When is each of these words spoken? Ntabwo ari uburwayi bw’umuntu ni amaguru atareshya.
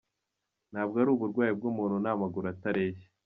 Ntabwo 0.71 0.95
ari 1.01 1.09
uburwayi 1.15 1.51
bw’umuntu 1.57 1.95
ni 2.03 2.09
amaguru 2.13 2.45
atareshya. 2.53 3.07